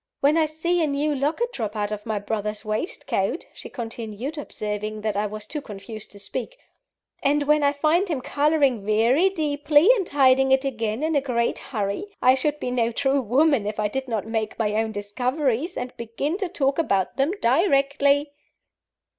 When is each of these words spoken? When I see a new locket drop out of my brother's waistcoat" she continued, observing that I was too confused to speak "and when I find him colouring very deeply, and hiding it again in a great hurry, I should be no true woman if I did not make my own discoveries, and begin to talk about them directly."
When 0.19 0.35
I 0.35 0.47
see 0.47 0.81
a 0.81 0.87
new 0.87 1.13
locket 1.13 1.53
drop 1.53 1.75
out 1.75 1.91
of 1.91 2.07
my 2.07 2.17
brother's 2.17 2.65
waistcoat" 2.65 3.45
she 3.53 3.69
continued, 3.69 4.35
observing 4.35 5.01
that 5.01 5.15
I 5.15 5.27
was 5.27 5.45
too 5.45 5.61
confused 5.61 6.09
to 6.13 6.17
speak 6.17 6.57
"and 7.21 7.43
when 7.43 7.61
I 7.61 7.71
find 7.71 8.09
him 8.09 8.19
colouring 8.19 8.83
very 8.83 9.29
deeply, 9.29 9.91
and 9.95 10.09
hiding 10.09 10.51
it 10.51 10.65
again 10.65 11.03
in 11.03 11.15
a 11.15 11.21
great 11.21 11.59
hurry, 11.59 12.07
I 12.19 12.33
should 12.33 12.59
be 12.59 12.71
no 12.71 12.91
true 12.91 13.21
woman 13.21 13.67
if 13.67 13.79
I 13.79 13.89
did 13.89 14.07
not 14.07 14.25
make 14.25 14.57
my 14.57 14.73
own 14.73 14.91
discoveries, 14.91 15.77
and 15.77 15.95
begin 15.97 16.37
to 16.39 16.49
talk 16.49 16.79
about 16.79 17.17
them 17.17 17.33
directly." 17.39 18.31